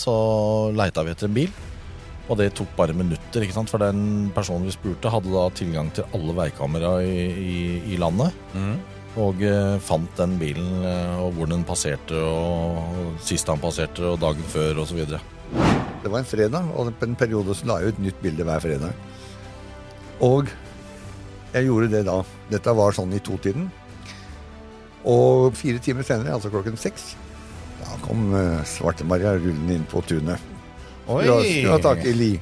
[0.00, 0.14] Så
[0.76, 1.52] leita vi etter en bil,
[2.26, 3.44] og det tok bare minutter.
[3.44, 3.70] ikke sant?
[3.72, 7.56] For den personen vi spurte, hadde da tilgang til alle veikamera i, i,
[7.94, 8.34] i landet.
[9.16, 14.04] Og eh, fant den bilen, eh, og hvor den passerte, og, og sist han passerte,
[14.04, 15.06] og dagen før, osv.
[15.06, 18.60] Det var en fredag, og på en periode så la jeg ut nytt bilde hver
[18.60, 18.92] fredag.
[20.26, 20.52] Og
[21.54, 22.20] jeg gjorde det da.
[22.50, 23.70] Dette var sånn i totiden.
[25.06, 27.14] Og fire timer senere, altså klokken seks,
[27.86, 30.52] da kom uh, Svarte-Maria rullende inn på tunet.
[31.06, 32.32] Skulle ha tak i Li.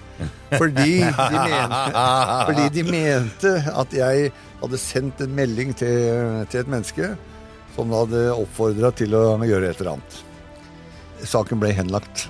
[0.55, 2.05] Fordi de, mente,
[2.48, 4.31] fordi de mente at jeg
[4.62, 7.11] hadde sendt en melding til, til et menneske
[7.75, 10.23] som hadde oppfordra til å gjøre et eller annet.
[11.28, 12.29] Saken ble henlagt.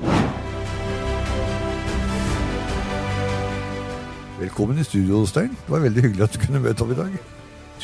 [4.41, 5.55] Velkommen i studio, Stein.
[5.55, 7.19] Det var veldig hyggelig at du kunne møte opp i dag.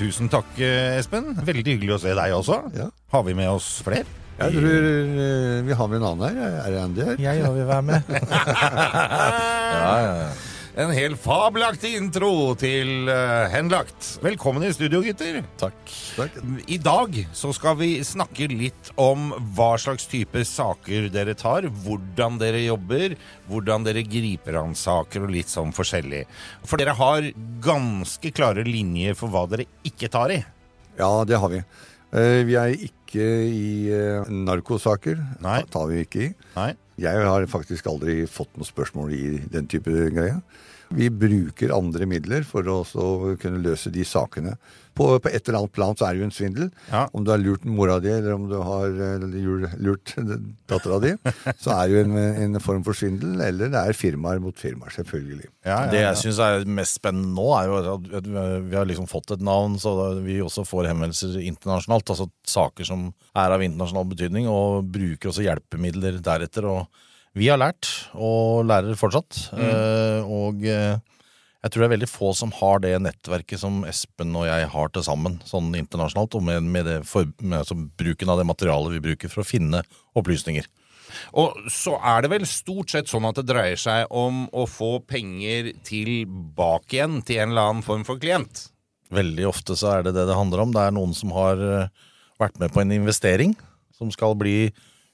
[0.00, 1.34] Tusen takk, eh, Espen.
[1.39, 2.62] Veldig hyggelig å se deg også.
[2.75, 2.91] Ja.
[3.15, 4.20] Har vi med oss flere?
[4.41, 4.87] Jeg tror
[5.21, 6.55] eh, vi har med en annen her.
[6.63, 7.19] Er det Andy her?
[7.21, 8.15] Jeg òg vil være med.
[9.75, 10.31] ja, ja, ja.
[10.81, 14.15] En helt fabelaktig intro til uh, Henlagt.
[14.23, 15.43] Velkommen i studio, gutter.
[15.61, 15.81] Takk.
[16.17, 16.39] Takk.
[16.73, 22.39] I dag så skal vi snakke litt om hva slags type saker dere tar, hvordan
[22.41, 23.19] dere jobber,
[23.51, 26.23] hvordan dere griper an saker og litt sånn forskjellig.
[26.65, 27.29] For dere har
[27.61, 30.41] ganske klare linjer for hva dere ikke tar i.
[30.97, 31.61] Ja, det har vi.
[32.12, 35.19] Eh, Vi er ikke i eh, narkosaker.
[35.44, 35.60] Nei.
[35.62, 36.31] Det tar vi ikke i.
[36.56, 36.72] Nei?
[37.00, 40.41] Jeg har faktisk aldri fått noe spørsmål i den type greie.
[40.91, 42.81] Vi bruker andre midler for å
[43.41, 44.56] kunne løse de sakene.
[45.00, 46.66] På, på et eller annet plan så er det jo en svindel.
[46.91, 47.06] Ja.
[47.16, 49.25] Om du har lurt mora di, eller om du har eh,
[49.81, 50.12] lurt
[50.71, 51.15] dattera di,
[51.56, 53.41] så er det jo en, en form for svindel.
[53.47, 55.49] Eller det er firmaer mot firmaer, selvfølgelig.
[55.65, 59.09] Ja, ja, Det jeg syns er mest spennende nå, er jo at vi har liksom
[59.11, 62.12] fått et navn, så vi også får henvendelser internasjonalt.
[62.12, 66.69] Altså saker som er av internasjonal betydning, og bruker også hjelpemidler deretter.
[66.69, 67.06] Og
[67.38, 67.88] vi har lært,
[68.19, 69.47] og lærer fortsatt.
[69.55, 70.28] Mm.
[70.28, 70.99] og eh,
[71.60, 74.93] jeg tror det er veldig få som har det nettverket som Espen og jeg har
[74.94, 78.97] til sammen, sånn internasjonalt, og med, med, det for, med altså, bruken av det materialet
[78.97, 79.82] vi bruker for å finne
[80.16, 80.69] opplysninger.
[81.37, 85.00] Og så er det vel stort sett sånn at det dreier seg om å få
[85.04, 88.69] penger tilbake igjen til en eller annen form for klient.
[89.12, 90.72] Veldig ofte så er det det det handler om.
[90.72, 91.91] Det er noen som har eh,
[92.41, 93.56] vært med på en investering
[93.99, 94.70] som skal bli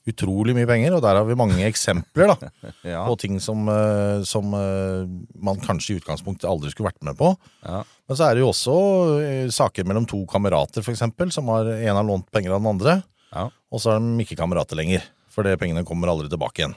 [0.07, 2.51] utrolig mye penger, og der har vi mange eksempler da,
[2.87, 3.03] Ja.
[3.09, 5.05] på ting som, eh, som eh,
[5.43, 7.33] man kanskje i utgangspunktet aldri skulle vært med på.
[7.67, 7.83] Ja.
[8.07, 8.77] Men så er det jo også
[9.21, 13.01] eh, saker mellom to kamerater, eksempel, som har, en har lånt penger av den andre,
[13.35, 13.49] Ja.
[13.73, 16.77] og så er de ikke kamerater lenger, for det pengene kommer aldri tilbake igjen.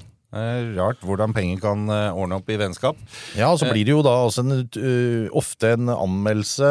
[0.75, 2.97] Rart hvordan penger kan ordne opp i vennskap.
[3.33, 6.67] Ja, og så blir det jo da også en, ofte en anmeldelse,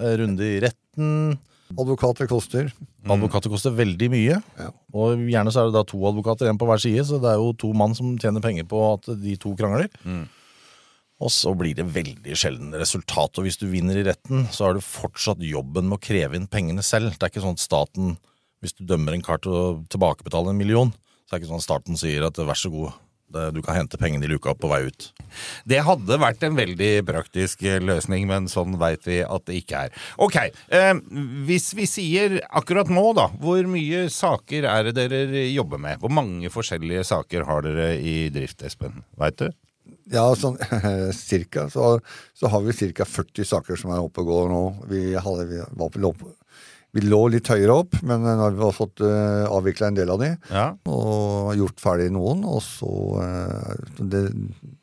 [0.00, 1.38] runde i retten.
[1.78, 2.72] Advokater koster.
[3.08, 4.70] Advokater koster veldig mye, Ja.
[4.94, 7.38] og gjerne så er det da to advokater, én på hver side, så det er
[7.40, 9.88] jo to mann som tjener penger på at de to krangler.
[11.22, 14.74] Og så blir det veldig sjelden resultat, og hvis du vinner i retten, så har
[14.74, 17.12] du fortsatt jobben med å kreve inn pengene selv.
[17.14, 18.16] Det er ikke sånn at staten,
[18.60, 20.90] hvis du dømmer en kar til å tilbakebetale en million,
[21.26, 22.92] så er det ikke sånn at staten sier at vær så god,
[23.54, 25.08] du kan hente pengene i luka på vei ut.
[25.68, 29.86] Det hadde vært en veldig praktisk eh, løsning, men sånn veit vi at det ikke
[29.86, 29.96] er.
[30.22, 30.92] Ok, eh,
[31.48, 36.00] hvis vi sier akkurat nå, da, hvor mye saker er det dere jobber med?
[36.02, 39.02] Hvor mange forskjellige saker har dere i drift, Espen?
[39.20, 39.48] Veit du?
[40.12, 40.58] Ja, sånn
[41.16, 41.68] cirka.
[41.72, 41.96] Så,
[42.34, 43.06] så har vi ca.
[43.08, 44.62] 40 saker som er oppe og går nå.
[44.90, 46.32] Vi, hadde, vi, var på,
[46.92, 50.20] vi lå litt høyere opp, men nå har vi fått uh, avvikla en del av
[50.20, 50.28] de.
[50.52, 50.66] Ja.
[50.92, 54.26] Og gjort ferdig noen, og så uh, det,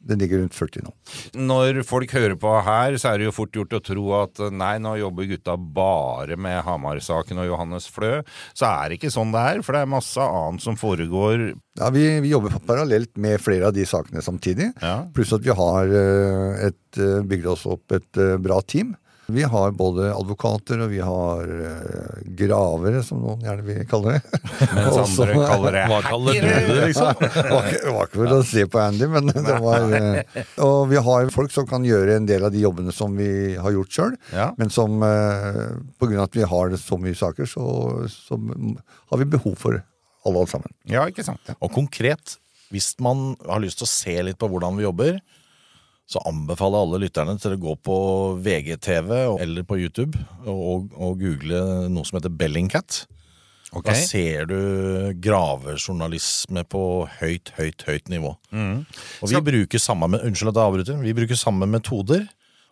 [0.09, 0.93] det ligger rundt 40 nå.
[1.37, 4.53] Når folk hører på her, så er det jo fort gjort å tro at eh,
[4.53, 8.23] nei, nå jobber gutta bare med Hamar-saken og Johannes Flø.
[8.57, 11.51] Så er det ikke sånn det er, for det er masse annet som foregår.
[11.77, 14.71] Ja, vi, vi jobber parallelt med flere av de sakene samtidig.
[14.81, 15.03] Ja.
[15.13, 16.81] Pluss at vi har uh, et,
[17.29, 18.95] bygd oss opp et bra team.
[19.29, 24.39] Vi har både advokater, og vi har uh, gravere, som noen gjerne vil kalle det.
[24.75, 27.21] Mens Også- andre kaller det Hva kaller du det, liksom?
[27.21, 30.79] det var ikke, var ikke for å se på Andy, men det var uh, Og
[30.91, 33.29] vi har folk som kan gjøre en del av de jobbene som vi
[33.59, 34.49] har gjort sjøl, Ja.
[34.59, 37.63] men som uh, av at vi har så mye saker, så,
[38.11, 39.79] så har vi behov for
[40.27, 40.71] alle sammen.
[40.89, 41.53] Ja, ikke sant?
[41.59, 42.37] Og konkret,
[42.69, 45.15] Hvis man har lyst til å se litt på hvordan vi jobber,
[46.09, 47.95] så anbefaler alle lytterne til å gå på
[48.41, 49.11] VGTV
[49.43, 50.17] eller på YouTube
[50.49, 53.03] og, og google noe som heter Bellingcat.
[53.69, 53.93] Okay.
[53.93, 54.57] Da ser du
[55.21, 56.81] gravejournalisme på
[57.19, 58.33] høyt, høyt, høyt nivå.
[58.49, 58.81] Mm.
[59.21, 61.03] Og vi bruker samme Unnskyld at jeg avbryter.
[61.03, 62.25] Vi bruker samme metoder.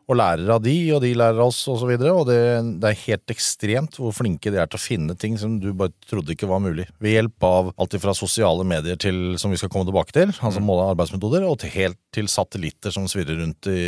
[0.07, 2.13] Og lærer av de, og de lærer av oss, og så videre.
[2.15, 2.37] Og det,
[2.79, 5.91] det er helt ekstremt hvor flinke de er til å finne ting som du bare
[6.07, 6.85] trodde ikke var mulig.
[7.03, 10.63] Ved hjelp av alt fra sosiale medier til, som vi skal komme tilbake til, altså
[10.63, 13.83] måle arbeidsmetoder, og til, helt til satellitter som svirrer rundt i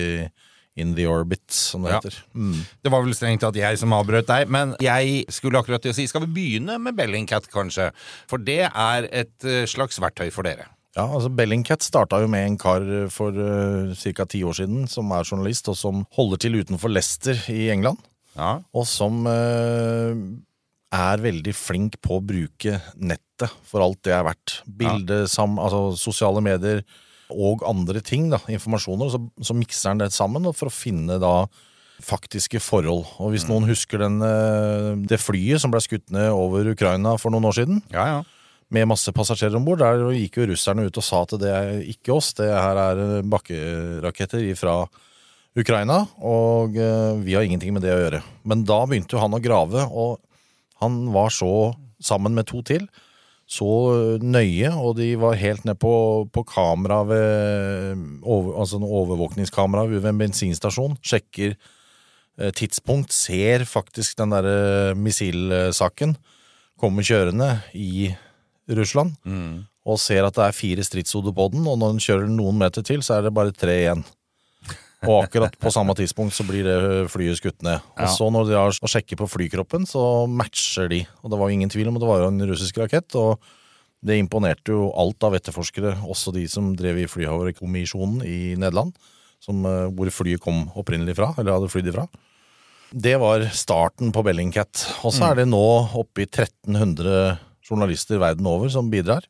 [0.79, 1.97] in the orbit, som det Ja.
[1.99, 2.15] heter.
[2.35, 2.59] Mm.
[2.83, 5.95] Det var vel strengt tatt jeg som avbrøt deg, men jeg skulle akkurat til å
[5.97, 7.89] si skal vi begynne med Bellingcat, kanskje?
[8.31, 10.69] For det er et eh, slags verktøy for dere.
[10.99, 14.25] Ja, altså Bellingcat starta jo med en kar for uh, ca.
[14.27, 18.01] ti år siden som er journalist, og som holder til utenfor Leicester i England.
[18.35, 18.57] Ja.
[18.75, 20.11] Og som uh,
[20.91, 24.59] er veldig flink på å bruke nettet for alt det er verdt.
[24.67, 25.47] Bilde, ja.
[25.47, 26.83] altså sosiale medier
[27.29, 29.07] og andre ting, da, informasjoner.
[29.07, 31.33] og Så, så mikser han det sammen da, for å finne da
[32.03, 33.05] faktiske forhold.
[33.19, 37.33] Og hvis noen husker den, eh, det flyet som ble skutt ned over Ukraina for
[37.33, 38.19] noen år siden, ja, ja.
[38.73, 39.81] Med masse passasjerer om bord.
[39.81, 43.03] Der gikk jo russerne ut og sa at det er ikke oss, det her er
[43.29, 44.83] bakkeraketter fra
[45.57, 48.23] Ukraina, og eh, vi har ingenting med det å gjøre.
[48.47, 50.19] Men da begynte jo han å grave, og
[50.83, 52.85] han var så, sammen med to til,
[53.49, 53.65] så
[54.21, 55.91] nøye, og de var helt ned på,
[56.29, 60.99] på kamera ved over, Altså en overvåkningskamera ved en bensinstasjon.
[61.01, 66.13] Sjekker eh, tidspunkt, ser faktisk den derre missilsaken
[66.79, 68.13] komme kjørende i
[68.77, 69.15] Russland,
[69.89, 72.83] og ser at det er fire stridshoder på den, og når den kjører noen meter
[72.85, 74.03] til, så er det bare tre igjen.
[75.07, 77.79] Og akkurat på samme tidspunkt så blir det flyet skutt ned.
[77.95, 78.07] Og Ja.
[78.11, 81.07] så når de har å sjekke på flykroppen, så matcher de.
[81.23, 83.39] Og det var jo ingen tvil om at det var jo en russisk rakett, og
[84.03, 88.93] det imponerte jo alt av etterforskere, også de som drev i Flyhaverkommisjonen i Nederland,
[89.39, 92.07] som, eh, hvor flyet kom opprinnelig fra, eller hadde flydd ifra.
[92.93, 95.03] Det var starten på Bellingcat.
[95.05, 97.37] Og så er det nå oppe i 1300
[97.69, 99.25] journalister verden over som bidrar.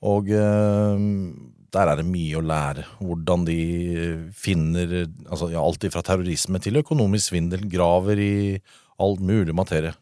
[0.00, 1.08] Og eh,
[1.70, 2.86] der er det mye å lære.
[2.98, 3.60] Hvordan de
[4.36, 7.66] finner altså, ja, alt fra terrorisme til økonomisk svindel.
[7.70, 8.34] Graver i
[9.00, 9.94] all mulig materie.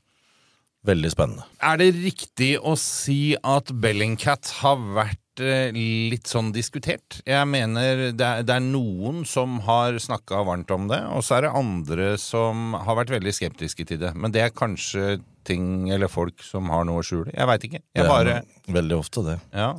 [0.88, 1.46] Veldig spennende.
[1.60, 7.18] Er det riktig å si at Bellingcat har vært eh, litt sånn diskutert?
[7.26, 11.38] Jeg mener det er, det er noen som har snakka varmt om det, og så
[11.38, 14.14] er det andre som har vært veldig skeptiske til det.
[14.14, 17.32] Men det er kanskje ting eller folk som har noe å skjule.
[17.32, 17.82] Jeg veit ikke.
[17.82, 19.38] Det Jeg er bare Veldig ofte det.
[19.56, 19.70] Ja.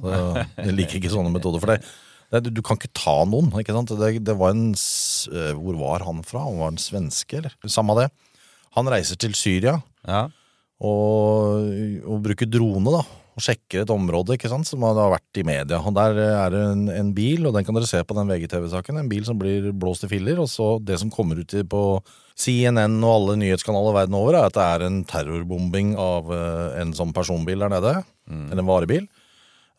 [0.57, 1.61] Jeg liker ikke sånne metoder.
[1.61, 3.51] For det, du, du kan ikke ta noen.
[3.61, 3.93] ikke sant?
[3.99, 6.43] Det, det var en, eh, Hvor var han fra?
[6.47, 7.55] Han var en svenske, eller?
[7.69, 8.09] Samme det.
[8.77, 10.27] Han reiser til Syria ja.
[10.85, 11.69] og,
[12.05, 13.01] og bruker drone da,
[13.39, 15.79] og sjekker et område ikke sant, som har vært i media.
[15.79, 18.99] Og Der er det en, en bil, og den kan dere se på den VGTV-saken.
[18.99, 20.41] En bil som blir blåst i filler.
[20.43, 21.83] Og så det som kommer ut på
[22.39, 26.91] CNN og alle nyhetskanaler verden over, er at det er en terrorbombing av eh, en
[26.97, 27.95] sånn personbil der nede.
[28.51, 29.07] Eller en varebil.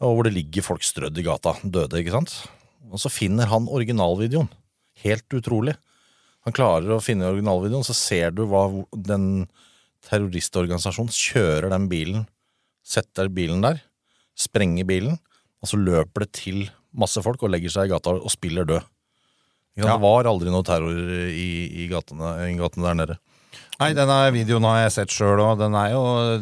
[0.01, 2.33] Og hvor det ligger folk strødd i gata, døde, ikke sant.
[2.89, 4.49] Og så finner han originalvideoen.
[5.05, 5.77] Helt utrolig.
[6.49, 8.65] Han klarer å finne originalvideoen, så ser du hva
[8.97, 9.45] den
[10.09, 12.25] terroristorganisasjonen kjører den bilen,
[12.91, 13.81] setter bilen der,
[14.41, 15.19] sprenger bilen,
[15.63, 16.65] og så løper det til
[16.97, 18.87] masse folk og legger seg i gata og spiller død.
[19.79, 19.87] Ja.
[19.93, 20.93] Det var aldri noe terror
[21.31, 21.51] i,
[21.85, 23.17] i, gatene, i gatene der nede.
[23.81, 25.63] Nei, denne videoen har jeg sett sjøl òg.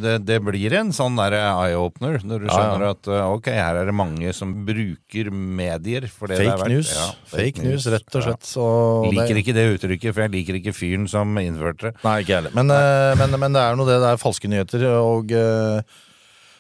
[0.03, 2.57] Det, det blir en sånn eye-opener når du Ja, ja.
[2.57, 6.59] skjønner at uh, ok, her er det mange som bruker medier for det det er
[6.59, 6.73] verdt.
[6.73, 6.91] news.
[6.97, 8.25] Ja, fake, news, rett og Ja.
[8.33, 8.49] slett.
[8.49, 8.65] Så
[9.13, 11.95] Liker det, ikke det uttrykket, for jeg liker ikke fyren som innførte det.
[12.03, 12.57] Nei, ikke heller.
[12.59, 15.99] Men, eh, men, men det er noe det, det er falske nyheter, og, eh,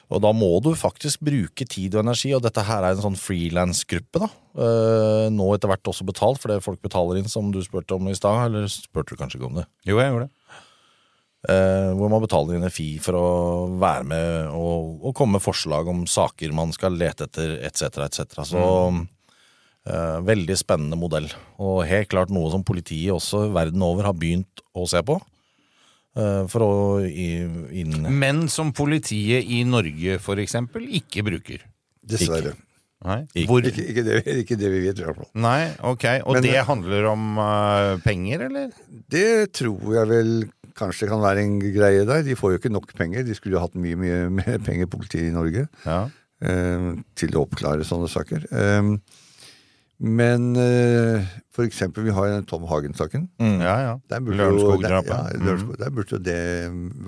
[0.08, 3.18] og da må du faktisk bruke tid og energi, og dette her er en sånn
[3.20, 4.28] frilansgruppe, da.
[4.56, 8.08] Eh, Nå etter hvert også betalt, for det folk betaler inn, som du spurte om
[8.08, 9.66] i stad, eller spurte du kanskje ikke om det?
[9.88, 10.34] Jo, jeg gjorde det.
[11.48, 13.28] Eh, hvor man betaler inn en fi for å
[13.78, 18.40] være med og, og komme med forslag om saker man skal lete etter, etc., etc.
[18.48, 18.64] Så
[19.86, 21.28] eh, veldig spennende modell.
[21.62, 25.20] Og helt klart noe som politiet også verden over har begynt å se på.
[26.18, 26.72] Eh, for å
[27.08, 31.62] inn Men som politiet i Norge for eksempel ikke bruker.
[32.08, 32.54] Dessverre.
[32.58, 32.64] Ikke.
[33.38, 35.28] Ikke, ikke, det, ikke det vi vet, i hvert fall.
[35.38, 36.04] nei ok.
[36.26, 38.72] Og Men- det handler om uh, penger, eller?
[39.14, 40.32] Det tror jeg vel
[40.78, 42.24] kanskje kan være en greie der.
[42.26, 43.22] De får jo ikke nok penger.
[43.26, 46.00] De skulle jo hatt mye mye mer penger, politiet i Norge, Ja.
[46.42, 48.46] uh, til å oppklare sånne saker.
[48.50, 48.90] Eh,
[49.98, 53.28] men uh, for eksempel, vi har Tom Hagen-saken.
[53.42, 53.56] Mm.
[53.64, 53.94] ja, ja.
[54.10, 56.42] Der burde, jo, der, ja, Lørenskog, der burde jo det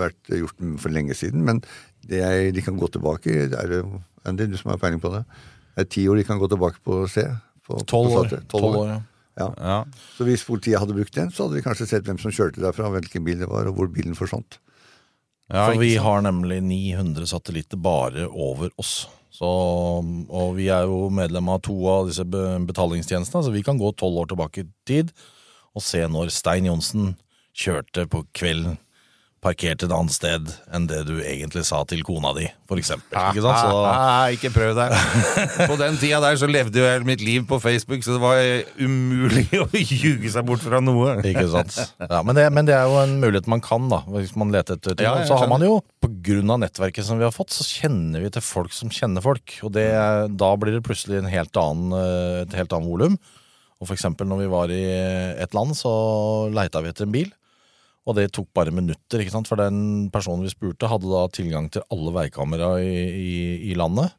[0.00, 1.44] vært gjort for lenge siden.
[1.46, 1.62] Men
[2.08, 3.46] det er, de kan gå tilbake.
[3.52, 3.84] Det er
[4.26, 5.22] Andy, du som har peiling på det.
[5.76, 7.28] Det er ti år de kan gå tilbake på å se.
[7.86, 8.26] Tolv år.
[8.26, 8.48] sattet.
[8.50, 8.98] Tolv år, ja.
[9.38, 9.46] Ja.
[9.56, 9.76] Ja.
[10.16, 12.90] Så hvis politiet hadde brukt den, så hadde vi kanskje sett hvem som kjørte derfra,
[12.92, 14.58] hvilken bil det var, og hvor bilen forsvant.
[15.50, 19.08] Ja, For vi har nemlig 900 satellitter bare over oss.
[19.34, 23.90] Så, og vi er jo medlem av to av disse betalingstjenestene, så vi kan gå
[23.98, 25.10] tolv år tilbake i tid
[25.74, 27.14] og se når Stein Johnsen
[27.56, 28.76] kjørte på kvelden,
[29.40, 33.16] parkerte et annet sted enn det du egentlig sa til kona di, for eksempel.
[33.32, 33.62] Ikke sant?
[33.62, 34.92] Så, Nei, ikke prøv deg.
[35.70, 38.40] På den tida der så levde jo jeg mitt liv på Facebook, så det var
[38.76, 41.16] umulig å ljuge seg bort fra noe.
[41.24, 41.78] Ikke sant?
[42.04, 44.76] Ja, men, det, men det er jo en mulighet man kan, da, hvis man leter
[44.76, 45.08] etter ting.
[45.08, 48.20] Ja, så har man jo, på grunn av nettverket som vi har fått, så kjenner
[48.20, 49.56] vi til folk som kjenner folk.
[49.64, 49.88] Og det,
[50.36, 53.16] da blir det plutselig en helt annen, eh, et helt annet volum.
[53.80, 54.84] Og for eksempel når vi var i
[55.40, 55.90] et land, så
[56.52, 57.30] leita vi etter en bil.
[58.08, 59.48] Og det tok bare minutter, ikke sant?
[59.50, 63.34] for den personen vi spurte, hadde da tilgang til alle veikamera i, i,
[63.70, 64.14] i landet.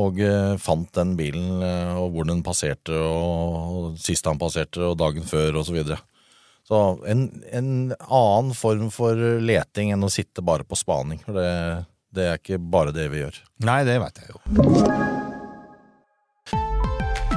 [0.00, 4.84] Og eh, fant den bilen, eh, og hvor den passerte, og, og sist han passerte,
[4.86, 5.98] og dagen før, og så videre.
[6.70, 11.18] Så en, en annen form for leting enn å sitte bare på spaning.
[11.24, 11.50] For det,
[12.14, 13.42] det er ikke bare det vi gjør.
[13.66, 15.29] Nei, det veit jeg jo.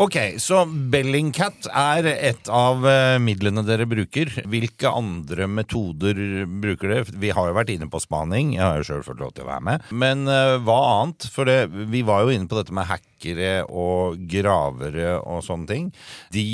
[0.00, 4.30] Ok, så Bellingcat er et av eh, midlene dere bruker.
[4.48, 7.16] Hvilke andre metoder bruker dere?
[7.20, 9.50] Vi har jo vært inne på spaning, jeg har jo sjøl fått lov til å
[9.50, 9.84] være med.
[9.92, 11.28] Men eh, hva annet?
[11.34, 11.58] For det,
[11.92, 15.92] vi var jo inne på dette med hackere og gravere og sånne ting.
[16.32, 16.46] De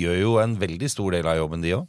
[0.00, 1.86] gjør jo en veldig stor del av jobben, de òg.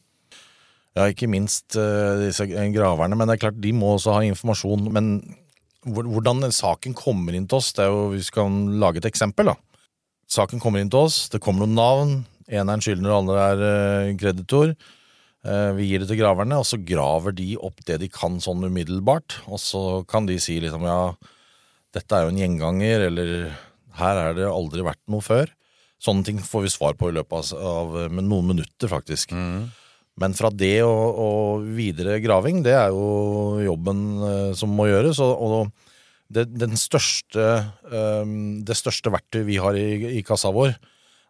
[1.00, 4.92] Ja, ikke minst eh, disse graverne, men det er klart de må også ha informasjon.
[4.94, 5.16] Men
[5.88, 9.58] hvordan saken kommer inn til oss, det er jo, vi skal lage et eksempel da.
[10.32, 12.12] Saken kommer inn til oss, det kommer noen navn,
[12.52, 14.74] en er en skyldner, og andre er eh, kreditor.
[15.42, 18.64] Eh, vi gir det til graverne, og så graver de opp det de kan sånn
[18.64, 19.42] umiddelbart.
[19.52, 21.02] Og så kan de si liksom ja,
[21.96, 23.36] dette er jo en gjenganger, eller
[24.00, 25.52] her er det aldri vært noe før.
[26.02, 29.36] Sånne ting får vi svar på i løpet av, av med noen minutter, faktisk.
[30.22, 35.20] Men fra det og, og videre graving, det er jo jobben eh, som må gjøres.
[35.24, 35.91] Og, og
[36.32, 37.46] det, den største,
[37.92, 40.74] um, det største verktøyet vi har i, i kassa vår,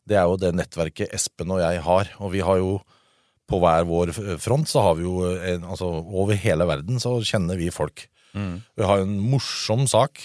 [0.10, 2.12] det er jo det nettverket Espen og jeg har.
[2.22, 2.79] Og vi har jo
[3.51, 7.60] på hver vår front så har vi jo en, altså Over hele verden så kjenner
[7.60, 8.05] vi folk.
[8.31, 10.22] Vi har en morsom sak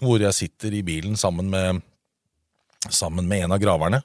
[0.00, 1.82] hvor jeg sitter i bilen sammen med,
[2.88, 4.00] sammen med en av graverne.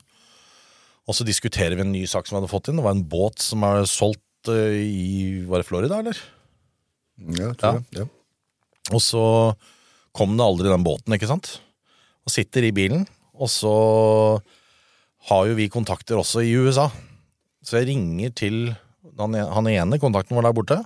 [1.10, 2.78] Og så diskuterer vi en ny sak som vi hadde fått inn.
[2.78, 5.10] Det var en båt som er solgt eh, i
[5.50, 6.20] Var det Florida, eller?
[7.18, 8.08] Ja, jeg tror det, Ja.
[8.96, 9.24] Og så
[10.16, 11.58] kom det aldri den båten, ikke sant?
[12.26, 13.06] Og sitter i bilen,
[13.40, 13.74] og så
[15.30, 16.90] har jo vi kontakter også i USA.
[17.66, 18.58] Så jeg ringer til
[19.20, 20.80] han, han ene kontakten vår der borte.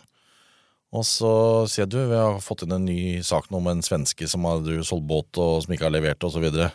[0.93, 1.33] Og så
[1.71, 4.61] sier du, vi har fått inn en ny sak nå om en svenske som har
[4.85, 6.69] solgt båt og som ikke har levert, og så.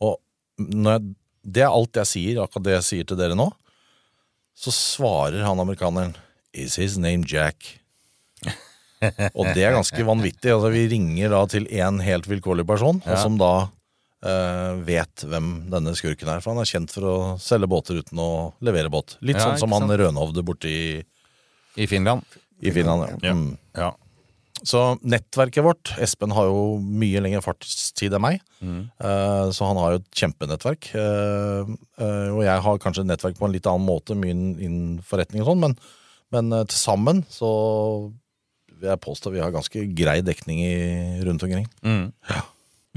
[0.00, 0.16] Og
[0.60, 1.10] jeg,
[1.44, 3.50] det er alt jeg sier, akkurat det jeg sier til dere nå.
[4.56, 6.16] Så svarer han amerikaneren
[6.52, 7.78] Is his name Jack?
[9.34, 10.50] Og det er ganske vanvittig.
[10.52, 13.16] Altså, vi ringer da til én helt vilkårlig person, ja.
[13.22, 13.52] som da
[14.26, 16.42] eh, vet hvem denne skurken er.
[16.44, 18.30] For han er kjent for å selge båter uten å
[18.60, 19.16] levere båt.
[19.24, 19.88] Litt Ja, sånn som han?
[19.88, 21.00] Rønhovde borte i,
[21.80, 22.24] I Finland.
[22.60, 23.22] i Finland.
[23.24, 23.32] Ja.
[23.32, 23.50] Mm.
[23.78, 23.90] Ja.
[24.60, 29.94] Så nettverket vårt Espen har jo mye lengre fartstid enn meg, eh, så han har
[29.94, 30.90] jo et kjempenettverk.
[31.00, 31.70] eh,
[32.04, 35.40] eh, og jeg har kanskje nettverk på en litt annen måte, mye innen- innen forretning
[35.40, 35.78] og sånn, men,
[36.36, 38.12] men eh, til sammen så
[38.80, 40.72] vil jeg påstå vi har ganske grei dekning i,
[41.26, 41.66] rundt omkring.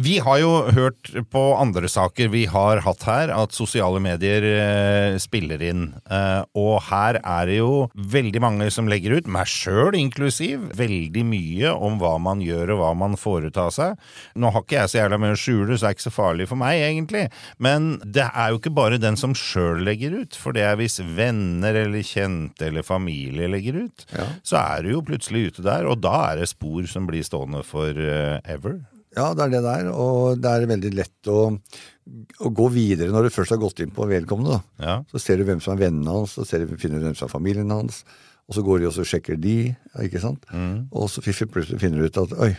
[0.02, 5.18] Vi har jo hørt på andre saker vi har hatt her, at sosiale medier eh,
[5.22, 5.84] spiller inn.
[6.10, 11.26] Eh, og her er det jo veldig mange som legger ut, meg sjøl inklusiv, veldig
[11.30, 14.02] mye om hva man gjør og hva man foretar seg.
[14.34, 16.50] Nå har ikke jeg så jævla mye å skjule, så det er ikke så farlig
[16.50, 17.28] for meg, egentlig.
[17.62, 21.04] Men det er jo ikke bare den som sjøl legger ut, for det er hvis
[21.06, 24.08] venner eller kjente eller familie legger ut,
[24.42, 27.62] så er du jo plutselig ute der, og da er det spor som blir stående
[27.62, 28.82] for eh, ever.
[29.14, 33.28] Ja, det er det der, og det er veldig lett å, å gå videre når
[33.28, 34.60] du først har gått inn på vedkommende.
[34.82, 35.00] Ja.
[35.14, 37.30] Så ser du hvem som er vennene hans, så ser du, finner du hvem som
[37.30, 38.02] er familien hans,
[38.50, 39.58] og så går de og så sjekker de,
[40.04, 40.46] ikke sant?
[40.92, 42.52] Og så plutselig finner du ut at oi,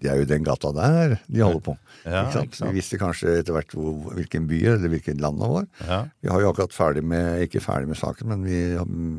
[0.00, 1.74] det er jo den gata der de holder på.
[2.04, 2.48] Ja, ikke sant?
[2.48, 2.70] ikke sant?
[2.70, 5.68] Vi visste kanskje etter hvert hvor, hvilken by eller hvilket land det var.
[5.86, 6.00] Ja.
[6.24, 8.60] Vi har jo akkurat ferdig med, ikke ferdig med saken, men vi,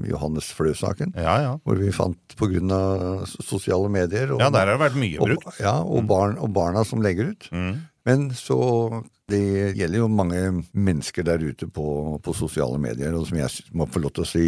[0.10, 1.14] Johannes Flø-saken.
[1.20, 1.54] Ja, ja.
[1.64, 4.34] Hvor vi fant av sosiale medier.
[4.34, 5.48] Og, Ja, der har det vært mye brukt.
[5.48, 7.50] Og, ja, og, barn, og barna som legger ut.
[8.06, 8.58] Men så
[9.32, 10.40] Det gjelder jo mange
[10.74, 11.86] mennesker der ute på,
[12.20, 14.48] på sosiale medier, og som jeg må få lov til å si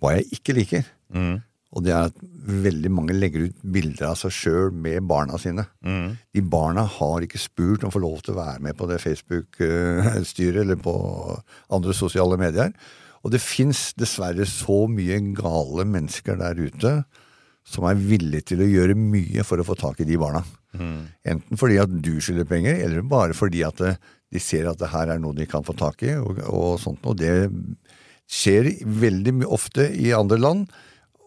[0.00, 0.86] hva jeg ikke liker.
[1.12, 1.42] Mm.
[1.74, 5.66] Og det er at veldig mange legger ut bilder av seg sjøl med barna sine.
[5.84, 6.14] Mm.
[6.36, 9.00] De barna har ikke spurt om å få lov til å være med på det
[9.02, 10.94] Facebook-styret eller på
[11.74, 12.72] andre sosiale medier.
[13.26, 17.00] Og det fins dessverre så mye gale mennesker der ute
[17.66, 20.44] som er villige til å gjøre mye for å få tak i de barna.
[21.26, 23.98] Enten fordi at du skylder penger, eller bare fordi at eh,
[24.32, 26.14] de ser at det her er noe de kan få tak i.
[26.20, 27.02] Og, og sånt.
[27.06, 27.32] Og det
[28.30, 30.76] skjer veldig ofte i andre land.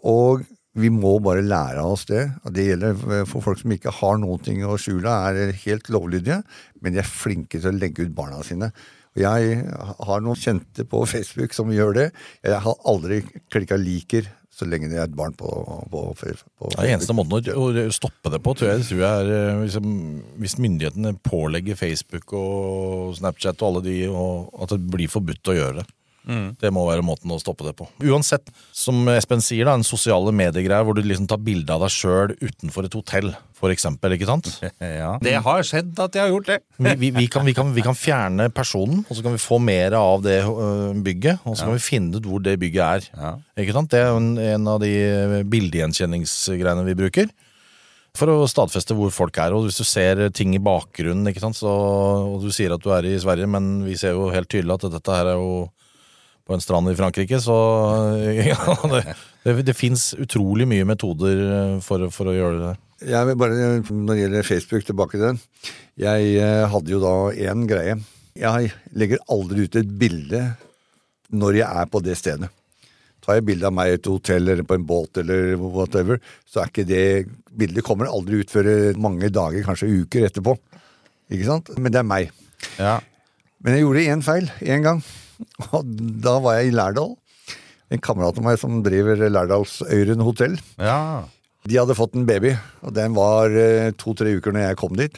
[0.07, 0.45] Og
[0.79, 2.27] vi må bare lære av oss det.
[2.55, 6.39] Det gjelder for folk som ikke har noen ting å skjule, er helt lovlydige,
[6.79, 8.71] men de er flinke til å legge ut barna sine.
[9.17, 9.63] Og Jeg
[10.05, 12.09] har noen kjente på Facebook som gjør det.
[12.45, 14.29] Jeg har aldri klikka liker
[14.59, 15.49] så lenge det er et barn på,
[15.91, 19.61] på, på Ja, eneste måten å stoppe det på, tror jeg, tror jeg er eh,
[19.63, 19.93] liksom,
[20.41, 25.55] hvis myndighetene pålegger Facebook og Snapchat og alle de, og at det blir forbudt å
[25.55, 25.87] gjøre det.
[26.59, 27.87] Det må være måten å stoppe det på.
[28.05, 31.93] Uansett, som Espen sier, da, en sosiale mediegreier hvor du liksom tar bilde av deg
[31.93, 34.13] sjøl utenfor et hotell, for eksempel.
[34.17, 34.51] ikke sant?
[34.99, 35.15] Ja.
[35.23, 36.59] Det har skjedd at jeg har gjort det.
[36.79, 39.57] Vi, vi, vi, kan, vi, kan, vi kan fjerne personen, og så kan vi få
[39.63, 40.39] mer av det
[41.03, 41.43] bygget.
[41.47, 43.09] Og så kan vi finne ut hvor det bygget er.
[43.15, 43.31] Ja.
[43.59, 43.91] Ikke sant?
[43.91, 44.93] Det er en, en av de
[45.51, 47.31] bildegjenkjenningsgreiene vi bruker.
[48.17, 49.53] For å stadfeste hvor folk er.
[49.55, 51.29] Og hvis du ser ting i bakgrunnen?
[51.55, 54.79] Så, og du sier at du er i Sverige, men vi ser jo helt tydelig
[54.79, 55.67] at dette her er jo
[56.49, 57.55] på en strand i Frankrike, så
[58.49, 58.57] ja,
[58.89, 59.03] det,
[59.45, 61.43] det, det fins utrolig mye metoder
[61.85, 62.77] for, for å gjøre det.
[63.05, 65.37] Jeg vil bare, Når det gjelder Facebook, tilbake til den.
[65.99, 67.99] Jeg eh, hadde jo da én greie.
[68.39, 70.41] Jeg legger aldri ut et bilde
[71.29, 72.49] når jeg er på det stedet.
[73.23, 76.63] Tar jeg bilde av meg i et hotell eller på en båt eller whatever, så
[76.63, 77.05] er ikke det
[77.59, 78.67] Bildet kommer aldri ut før
[79.01, 80.53] mange dager, kanskje uker etterpå.
[81.33, 81.71] Ikke sant?
[81.77, 82.29] Men det er meg.
[82.79, 82.99] Ja.
[83.59, 85.01] Men jeg gjorde én feil én gang.
[85.75, 87.15] Og da var jeg i Lærdal.
[87.89, 90.57] En kamerat av meg som driver Lærdalsøyren hotell.
[90.77, 91.25] ja.
[91.67, 92.53] De hadde fått en baby,
[92.87, 95.17] og den var eh, to-tre uker når jeg kom dit.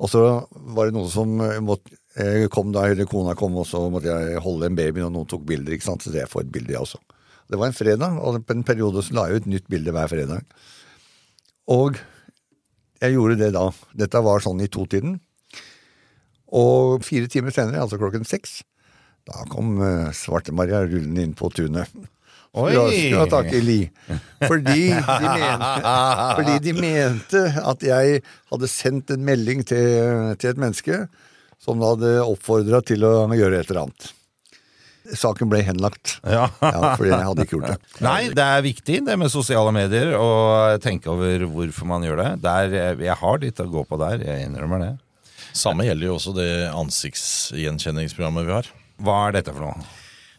[0.00, 0.22] Og så
[0.72, 4.40] var det noen som eh, måtte, jeg kom da, kona kom, og så måtte jeg
[4.42, 5.76] holde en baby, og noen tok bilder.
[5.76, 6.02] ikke sant?
[6.02, 7.00] Så jeg får et bilde, jeg også.
[7.52, 10.10] Det var en fredag, og på en periode så la jeg ut nytt bilde hver
[10.10, 10.56] fredag.
[11.76, 12.00] Og
[13.02, 13.68] jeg gjorde det da.
[14.00, 15.20] Dette var sånn i totiden.
[16.56, 18.62] Og fire timer senere, altså klokken seks,
[19.26, 21.90] da kom uh, Svarte-Maria rullende inn på tunet.
[22.56, 22.70] Oi!
[22.72, 23.78] Skulle ha- Skulle ha tak i Li.
[24.46, 25.94] Fordi de, mente,
[26.38, 28.20] fordi de mente at jeg
[28.52, 31.02] hadde sendt en melding til, til et menneske
[31.60, 34.12] som hadde oppfordra til å gjøre et eller annet.
[35.16, 36.16] Saken ble henlagt.
[36.36, 36.46] Ja.
[36.62, 38.00] Ja, fordi jeg hadde ikke gjort det.
[38.06, 40.30] Nei, det er viktig det med sosiale medier, å
[40.82, 42.30] tenke over hvorfor man gjør det.
[42.46, 44.90] Der, jeg har litt å gå på der, jeg innrømmer det.
[45.56, 48.72] Samme gjelder jo også det ansiktsgjenkjenningsprogrammet vi har.
[49.02, 49.86] Hva er dette for noe?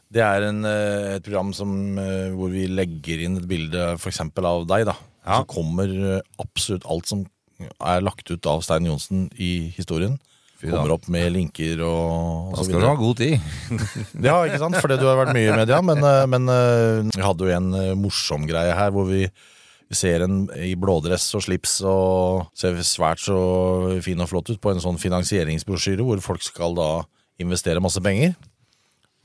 [0.08, 4.22] Det er en, eh, et program som, eh, hvor vi legger inn et bilde f.eks.
[4.22, 4.86] av deg.
[4.88, 4.96] da.
[5.28, 5.41] Ja.
[5.41, 7.26] Så kommer eh, absolutt alt som
[7.60, 10.17] er lagt ut av Stein Johnsen i historien.
[10.62, 13.36] Kommer opp med linker og, og Da skal du ha god tid.
[14.26, 14.80] Ja, ikke sant?
[14.82, 15.84] Fordi du har vært mye i media.
[15.86, 16.50] Men, men
[17.13, 17.70] vi hadde jo en
[18.02, 19.28] morsom greie her hvor vi
[19.93, 23.38] ser en i blådress og slips og ser svært så
[24.04, 26.89] fin og flott ut på en sånn finansieringsbrosjyre hvor folk skal da
[27.43, 28.36] investere masse penger.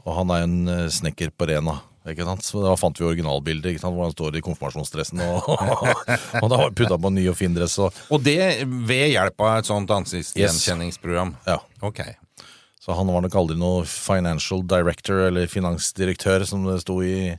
[0.02, 1.78] Og han er en eh, snekker på Rena.
[2.10, 2.42] Ikke sant?
[2.42, 3.94] Så Da fant vi originalbildet ikke sant?
[3.94, 5.20] hvor han står i konfirmasjonsdressen.
[5.22, 5.52] Og,
[6.42, 7.76] og da var putta på en ny og fin dress.
[7.78, 11.36] Og, Og det ved hjelp av et sånt ansiktsgjenkjenningsprogram.
[11.46, 11.60] ja.
[11.82, 12.02] Ok.
[12.82, 17.30] Så han var nok aldri noe financial director eller finansdirektør, som det sto i,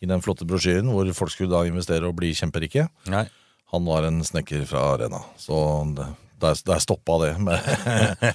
[0.00, 2.86] i den flotte brosjyren, hvor folk skulle da investere og bli kjemperike.
[3.12, 3.26] Nei.
[3.74, 5.58] Han var en snekker fra Arena, så
[5.92, 6.06] det,
[6.40, 7.32] der, der stoppa det.
[7.46, 7.58] Men,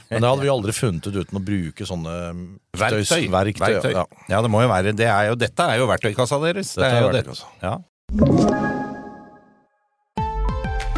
[0.09, 2.13] men det hadde vi aldri funnet ut uten å bruke sånne
[2.77, 3.03] Verktøy.
[3.07, 3.63] støys- verktøy.
[3.65, 3.91] Verktøy.
[3.95, 4.05] Ja.
[4.31, 4.41] Ja.
[4.45, 5.07] det må jo være det.
[5.09, 6.73] Er jo, dette er jo verktøykassa deres.
[6.77, 7.23] Dette er jo det.
[7.23, 7.47] verktøykassa.
[7.63, 7.77] Ja.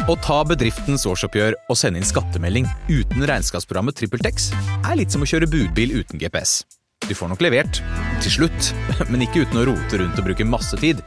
[0.06, 4.52] Å ta bedriftens årsoppgjør og sende inn skattemelding uten regnskapsprogrammet TrippelTex
[4.86, 6.60] er litt som å kjøre budbil uten GPS.
[7.08, 7.80] Du får nok levert,
[8.22, 8.70] til slutt,
[9.10, 11.02] men ikke uten å rote rundt og bruke masse tid.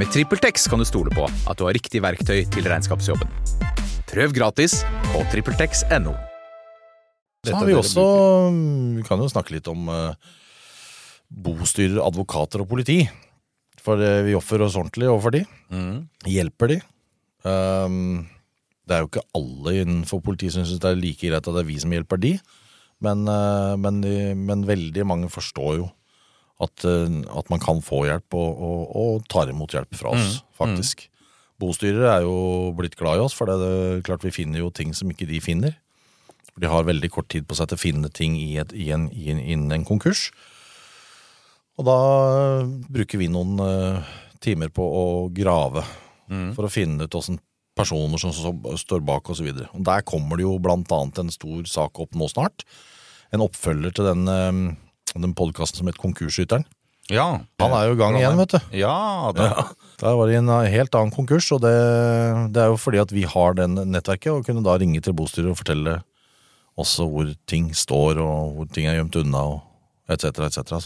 [0.00, 3.28] Med TrippelTex kan du stole på at du har riktig verktøy til regnskapsjobben.
[4.08, 4.80] Prøv gratis
[5.12, 6.14] på TrippelTex.no.
[7.46, 8.04] Så har vi også
[8.96, 10.14] Vi kan jo snakke litt om uh,
[11.30, 13.02] bostyrer, advokater og politi.
[13.84, 15.44] For eh, vi oppfører oss ordentlig overfor de.
[15.70, 16.00] Mm.
[16.28, 16.78] Hjelper de.
[17.46, 18.24] Um,
[18.88, 21.60] Det er jo ikke alle innenfor politiet som syns det er like greit at det
[21.62, 22.32] er vi som hjelper de,
[23.04, 25.86] men, eh, men, de- men veldig mange forstår jo
[26.64, 30.40] at, eh, at man kan få hjelp, og, og, og tar imot hjelp fra oss,
[30.58, 31.04] faktisk.
[31.58, 34.92] Bostyrere er jo blitt glad i oss, for det er klart vi finner jo ting
[34.94, 35.74] som ikke de finner.
[36.52, 38.90] For De har veldig kort tid på seg til å finne ting i et, i
[38.94, 40.28] en, i en, innen en konkurs.
[41.78, 41.96] Og da
[42.62, 45.84] øh, bruker vi noen øh, timer på å grave
[46.52, 47.38] for å finne ut åssen
[47.78, 49.46] personer som så- står bak osv.
[49.72, 52.66] Der kommer det jo blant annet en stor sak opp nå snart.
[53.32, 54.74] En oppfølger til den, øh,
[55.14, 56.66] den podkasten som het Konkursyteren.
[57.12, 57.28] Ja.
[57.62, 58.58] Han er jo i gang igjen, vet du.
[58.76, 59.48] Ja da.
[59.48, 59.64] Ja,
[60.02, 61.72] Der var det en eh, helt annen konkurs, og det,
[62.54, 65.50] det er jo fordi at vi har den nettverket, og kunne da ringe til bostyret
[65.54, 65.98] og fortelle
[66.78, 70.78] også hvor ting står, og hvor ting er gjemt unna, og etc., etc.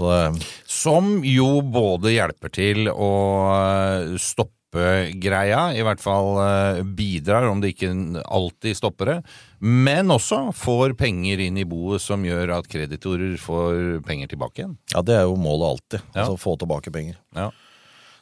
[0.65, 3.13] Som jo både hjelper til å
[3.59, 7.91] eh, stoppe greia, i hvert fall eh, bidrar, om det ikke
[8.25, 9.17] alltid stopper det,
[9.61, 14.79] men også får penger inn i boet som gjør at kreditorer får penger tilbake igjen.
[14.95, 16.25] ja, det er jo målet alltid, Ja.
[16.25, 17.19] altså få tilbake penger.
[17.37, 17.51] Ja.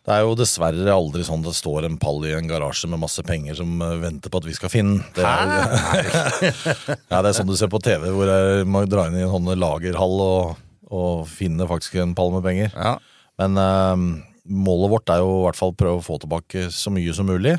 [0.00, 3.22] Det er jo dessverre aldri sånn det står en pall i en garasje med masse
[3.22, 5.04] penger som eh, venter på at vi skal finne.
[5.14, 6.10] Det er,
[7.12, 8.32] ja, det er sånn du ser på TV, hvor
[8.64, 10.56] man drar dra inn i en sånn lagerhall og,
[10.90, 12.72] og finner faktisk en pall med penger.
[12.74, 12.96] Ja.
[13.38, 17.14] Men eh, målet vårt er jo i hvert fall prøve å få tilbake så mye
[17.16, 17.56] som mulig,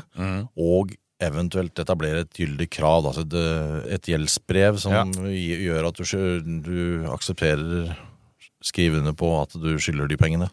[0.56, 5.04] og eventuelt etablere et gyldig krav, altså et, eh, et gjeldsbrev som Ja.
[5.06, 7.92] gjør at du, du aksepterer
[8.62, 10.48] skrivende på at du skylder de pengene.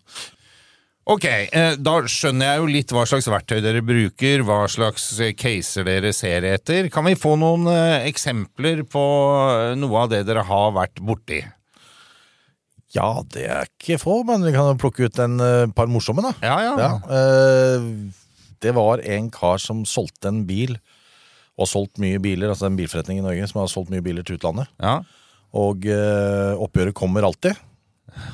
[1.09, 5.33] Ok, eh, da skjønner jeg jo litt hva slags verktøy dere bruker, hva slags eh,
[5.33, 6.89] caser dere ser etter.
[6.93, 7.65] Kan vi få noen
[8.05, 9.03] eksempler på
[9.75, 11.41] noe av det dere har vært borti?
[12.95, 16.23] Ja, det er ikke få, men vi kan jo plukke ut en eh, par morsomme,
[16.25, 16.33] da.
[16.41, 16.73] Ja, ja.
[16.79, 18.09] Ja, Uh,
[18.59, 20.73] det var en kar som solgte en bil,
[21.55, 24.25] og har solgt mye biler, altså en bilforretning i Norge som har solgt mye biler
[24.25, 24.69] til utlandet.
[24.81, 24.99] ja.
[25.49, 27.57] Og uh, oppgjøret kommer alltid,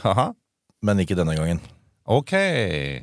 [0.02, 0.34] Haha.
[0.84, 1.62] men ikke denne gangen.
[2.12, 2.34] Ok.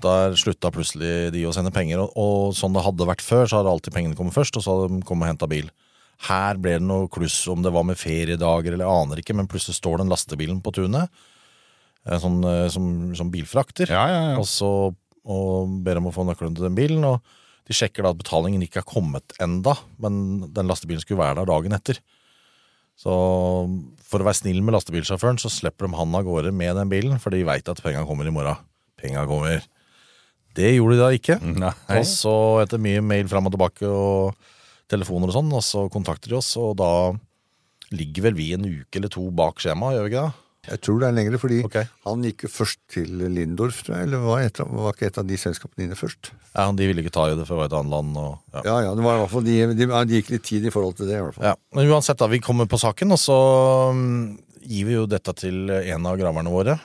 [0.05, 3.63] Der slutta plutselig de å sende penger, og, og sånn det hadde vært før, så
[3.63, 5.71] hadde alltid pengene kommet først, og så hadde de kommet og henta bil.
[6.29, 9.81] Her ble det noe kluss om det var med feriedager eller aner ikke, men plutselig
[9.81, 11.09] står den lastebilen på tunet,
[12.23, 12.87] sånn, eh, som,
[13.19, 14.41] som bilfrakter, Ja, ja, ja.
[14.43, 14.73] og så
[15.23, 17.21] og ber om å få nøkkelen til den bilen, og
[17.69, 21.47] de sjekker da at betalingen ikke har kommet enda, men den lastebilen skulle være der
[21.53, 22.01] dagen etter.
[22.99, 23.13] Så
[24.03, 27.23] for å være snill med lastebilsjåføren, så slipper de han av gårde med den bilen,
[27.23, 28.59] for de veit at penga kommer i morgen.
[28.99, 29.63] Penga kommer.
[30.59, 31.39] Det gjorde de da ikke.
[31.63, 31.73] Nei.
[32.01, 32.35] Og så
[32.65, 34.51] etter mye mail fram og tilbake og
[34.93, 36.91] telefoner og sånn, og så kontakter de oss, og da
[37.95, 40.39] ligger vel vi en uke eller to bak skjema, gjør vi ikke det?
[40.63, 41.89] Jeg tror det er lengre, fordi okay.
[42.07, 45.27] han gikk jo først til Lindorf, tror jeg, eller var, et, var ikke et av
[45.27, 46.31] de selskapene dine først?
[46.53, 48.13] Ja, De ville ikke ta i det for å være et annet land.
[48.23, 48.63] Og, ja.
[48.69, 50.95] Ja, ja, det var i hvert fall de, de, de gikk litt tid i forhold
[51.01, 51.49] til det, i hvert fall.
[51.51, 53.41] Ja, men uansett da, vi kommer på saken, og så
[53.99, 54.23] mm,
[54.71, 56.79] gir vi jo dette til en av graverne våre.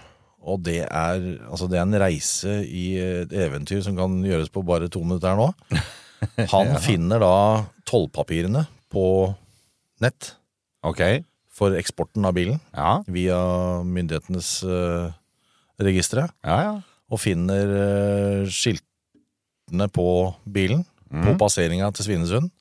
[0.47, 4.65] Og det er, altså det er en reise i et eventyr som kan gjøres på
[4.65, 5.51] bare to minutter her nå.
[6.55, 7.35] Han finner da
[7.85, 9.05] tollpapirene på
[10.01, 10.33] nett
[10.85, 11.01] Ok.
[11.57, 13.39] For eksporten av bilen Ja, via
[13.85, 15.09] myndighetenes uh,
[15.81, 16.75] registre, ja, ja.
[17.09, 20.07] og finner uh, skiltene på
[20.45, 22.51] bilen på passeringa til Svinesund.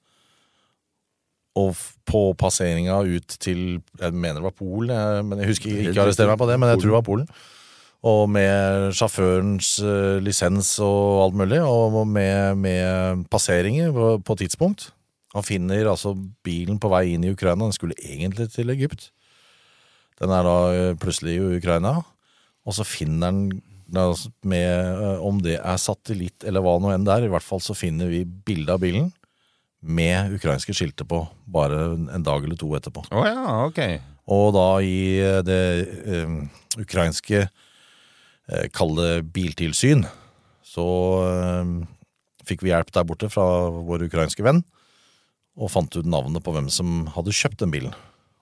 [1.56, 1.74] Og
[2.06, 6.38] på passeringa ut til Jeg mener det var Polen, men jeg husker ikke arrester meg
[6.38, 7.30] på det, men jeg tror det var Polen.
[8.06, 14.90] Og med sjåførens uh, lisens og alt mulig, og med, med passeringer på, på tidspunkt.
[15.36, 16.14] Han finner altså
[16.46, 17.66] bilen på vei inn i Ukraina.
[17.66, 19.10] Den skulle egentlig til Egypt.
[20.20, 21.98] Den er da eh, plutselig i Ukraina.
[22.66, 23.42] Og så finner han
[23.86, 27.62] med eh, Om det er satellitt eller hva nå enn det er, i hvert fall
[27.62, 29.12] så finner vi bilde av bilen
[29.86, 33.04] med ukrainske skilter på bare en dag eller to etterpå.
[33.12, 33.80] Å ja, ok.
[34.34, 35.62] Og da i eh, det
[36.26, 36.38] um,
[36.82, 40.02] ukrainske eh, kalde biltilsyn,
[40.66, 40.86] så
[41.62, 41.76] um,
[42.46, 44.64] fikk vi hjelp der borte fra vår ukrainske venn,
[45.56, 47.96] og fant ut navnet på hvem som hadde kjøpt den bilen.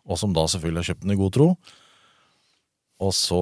[0.04, 1.48] Og som da selvfølgelig har kjøpt den i god tro.
[3.04, 3.40] Og så,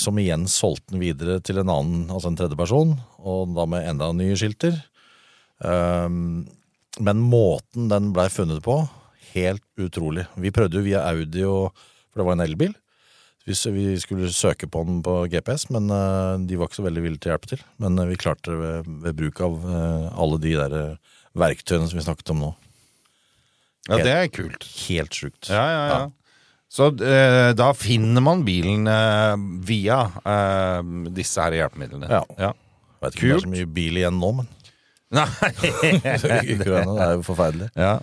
[0.00, 3.86] som igjen solgte den videre til en annen, altså en tredje person, og da med
[3.88, 4.74] enda nye skilter.
[5.62, 6.48] Um,
[7.00, 8.80] men måten den blei funnet på,
[9.32, 10.26] helt utrolig.
[10.36, 12.74] Vi prøvde jo via Audi, og, for det var en elbil.
[13.48, 13.54] Vi,
[13.98, 17.32] skulle søke på den på GPS, men eh, de var ikke så veldig villige til
[17.32, 17.64] å hjelpe til.
[17.82, 20.76] Men eh, vi klarte det ved, ved bruk av eh, alle de der
[21.38, 22.52] verktøyene som vi snakket om nå.
[23.90, 24.66] Ja, det er kult.
[24.86, 25.48] Helt sjukt.
[25.50, 26.02] Ja, ja, ja.
[26.72, 29.34] Så eh, da finner man bilen eh,
[29.66, 30.78] via eh,
[31.12, 32.08] disse her hjelpemidlene.
[32.08, 32.22] Ja.
[32.38, 32.52] ja.
[33.02, 34.50] Jeg vet ikke om det er så mye bil igjen nå, men
[35.12, 35.26] Nei.
[36.22, 37.68] Det er jo forferdelig.
[37.76, 37.98] Ja.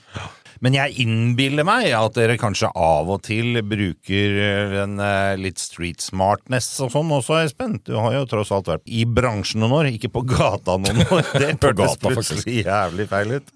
[0.63, 4.39] Men jeg innbiller meg at dere kanskje av og til bruker
[4.83, 7.77] en eh, litt street smartness og sånn også, Espen.
[7.87, 11.23] Du har jo tross alt vært i bransjen noen år, ikke på gata noen år.
[11.39, 13.53] Det På hørtes plutselig jævlig feil ut.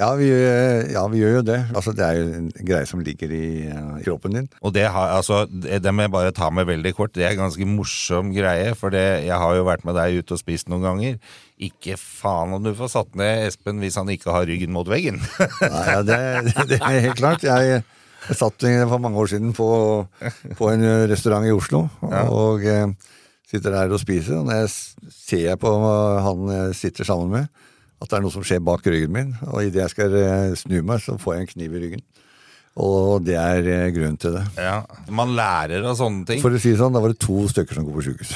[0.00, 1.58] Ja vi, eh, ja, vi gjør jo det.
[1.74, 4.48] Altså, det er jo en greie som ligger i eh, kroppen din.
[4.62, 7.14] Og det, har, altså, det det må jeg bare ta med veldig kort.
[7.16, 10.36] Det er en ganske morsom greie, for det, jeg har jo vært med deg ute
[10.36, 11.20] og spist noen ganger.
[11.58, 15.18] Ikke faen om du får satt ned Espen hvis han ikke har ryggen mot veggen.
[15.62, 16.18] Nei, ja, det,
[16.70, 17.46] det er helt klart.
[17.46, 17.80] Jeg,
[18.28, 19.68] jeg satt for mange år siden på,
[20.58, 22.86] på en restaurant i Oslo og eh,
[23.48, 24.38] sitter der og spiser.
[24.38, 24.70] Og når jeg
[25.14, 25.72] ser på
[26.24, 27.66] han jeg sitter sammen med,
[27.98, 30.78] at det er noe som skjer bak ryggen min, og idet jeg skal eh, snu
[30.86, 32.04] meg, så får jeg en kniv i ryggen.
[32.78, 34.44] Og det er eh, grunnen til det.
[34.60, 36.42] Ja, Man lærer av sånne ting.
[36.44, 38.32] For å si det sånn, da var det to stykker som går på sjukehus.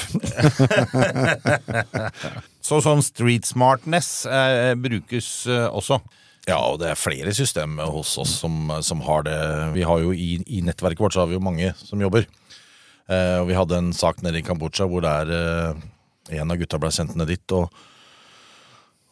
[2.67, 6.01] Så sånn street smartness eh, brukes eh, også.
[6.49, 9.39] Ja, og det er flere systemer hos oss som, som har det.
[9.77, 12.27] Vi har jo i, I nettverket vårt så har vi jo mange som jobber.
[13.07, 16.59] Eh, og Vi hadde en sak nede i Kambodsja hvor det er eh, en av
[16.59, 17.55] gutta ble sendt ned dit.
[17.55, 17.71] og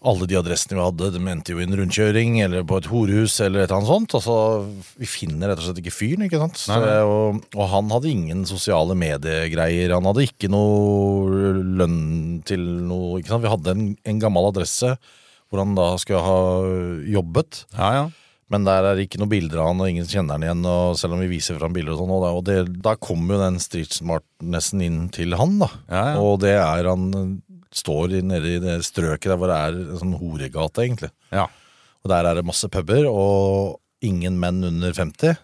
[0.00, 3.34] alle de adressene vi hadde, de endte jo i en rundkjøring eller på et horehus
[3.44, 4.14] eller et eller annet sånt.
[4.16, 4.36] Altså,
[4.96, 6.60] vi finner rett og slett ikke fyren, ikke sant.
[6.62, 9.92] Så, og, og han hadde ingen sosiale mediegreier.
[9.92, 13.44] Han hadde ikke noe lønn til noe, ikke sant.
[13.44, 14.94] Vi hadde en, en gammel adresse
[15.50, 16.40] hvor han da skulle ha
[17.10, 17.64] jobbet.
[17.76, 18.08] Ja, ja.
[18.50, 20.64] Men der er det ikke noe bilder av han, og ingen kjenner han igjen.
[20.66, 23.36] Og selv om vi viser fram bilder og sånn, og, det, og det, da kommer
[23.36, 25.70] jo den street smartnessen inn til han, da.
[25.92, 26.18] Ja, ja.
[26.24, 27.06] Og det er han
[27.74, 31.12] står nede i det strøket der hvor det er en sånn horegate, egentlig.
[31.34, 31.48] ja.
[32.00, 35.36] Og der er det masse puber, og ingen menn under 50.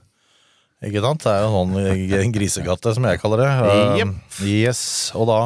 [0.88, 1.20] Ikke sant?
[1.24, 1.74] Det er jo sånn
[2.16, 3.50] en grisegate, som jeg kaller det.
[4.00, 4.14] Yep.
[4.40, 4.82] Uh, yes.
[5.16, 5.40] Og da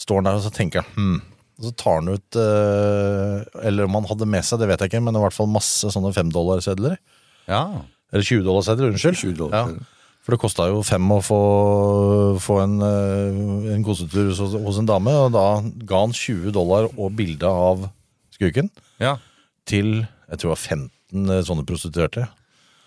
[0.00, 1.18] står han der og så tenker han hm.
[1.54, 4.90] Og så tar han ut uh, Eller om han hadde med seg, det vet jeg
[4.90, 6.96] ikke, men i hvert fall masse sånne femdollarsedler.
[7.50, 7.66] ja.
[8.14, 9.16] Eller 20-dollarsedler, unnskyld.
[9.18, 9.70] 20 dollar.
[9.74, 9.92] Ja.
[10.24, 11.40] For det kosta jo fem å få,
[12.40, 15.48] få en, eh, en kosetur hos, hos en dame, og da
[15.84, 17.90] ga han 20 dollar og bilde av
[18.32, 18.70] skurken
[19.02, 19.18] ja.
[19.68, 22.24] til jeg tror det var 15 sånne prostituerte.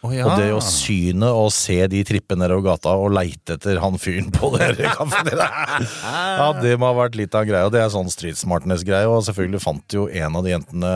[0.06, 0.28] Oh, ja.
[0.28, 4.30] Og det å syne og se de trippe nedover gata og leite etter han fyren
[4.34, 8.12] på det Ja, det må ha vært litt av en greie, og det er sånn
[8.14, 9.10] street smartness-greie.
[9.10, 10.94] Og selvfølgelig fant jo en av de jentene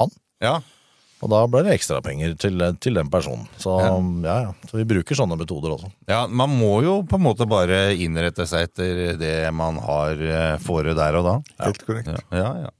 [0.00, 0.14] han.
[0.42, 0.58] ja.
[1.20, 3.44] Og da ble det ekstrapenger til, til den personen.
[3.60, 3.92] Så Ja.
[4.24, 4.36] ja.
[4.48, 5.90] ja, Så vi bruker sånne metoder også.
[6.08, 10.58] Ja, Man må jo på en måte bare innrette seg etter det man har eh,
[10.64, 11.34] fore der og da.
[11.66, 12.08] Helt korrekt.
[12.08, 12.70] Ja, ja, ja.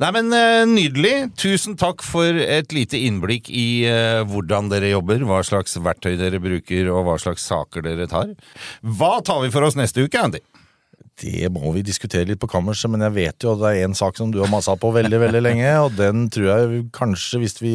[0.00, 1.14] Nei, men eh, Nydelig.
[1.40, 6.40] Tusen takk for et lite innblikk i eh, hvordan dere jobber, hva slags verktøy dere
[6.42, 8.34] bruker og hva slags saker dere tar.
[8.84, 10.40] Hva tar vi for oss neste uke, Andy?
[11.22, 13.94] Det må vi diskutere litt på kammerset, men jeg vet jo at det er en
[13.94, 17.60] sak som du har masa på veldig veldig lenge, og den tror jeg kanskje, hvis
[17.62, 17.74] vi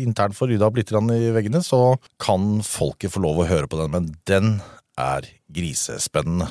[0.00, 3.80] internt får rydda opp litt i veggene, så kan folket få lov å høre på
[3.82, 3.92] den.
[3.92, 4.56] Men den
[4.98, 6.48] er grisespennende.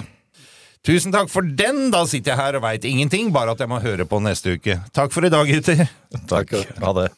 [0.85, 1.89] Tusen takk for den!
[1.91, 4.77] Da sitter jeg her og veit ingenting, bare at jeg må høre på neste uke.
[4.95, 5.87] Takk for i dag, gutter.
[6.31, 6.53] Takk.
[6.79, 7.09] Ha det.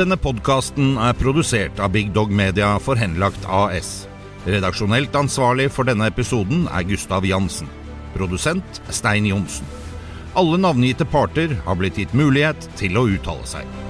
[0.00, 4.09] Denne podkasten er produsert av Big Dog Media for Henlagt AS.
[4.48, 7.68] Redaksjonelt ansvarlig for denne episoden er Gustav Jansen.
[8.14, 9.68] Produsent Stein Johnsen.
[10.38, 13.89] Alle navngitte parter har blitt gitt mulighet til å uttale seg.